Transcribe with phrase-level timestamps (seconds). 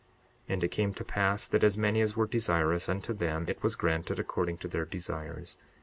[0.47, 3.61] 62:28 And it came to pass that as many as were desirous, unto them it
[3.61, 5.59] was granted according to their desires.